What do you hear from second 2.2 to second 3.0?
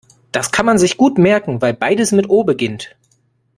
O beginnt.